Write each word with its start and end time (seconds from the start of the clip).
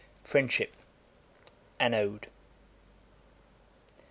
FRIENDSHIP, 0.23 0.71
an 1.79 1.93
ODE. 1.93 2.25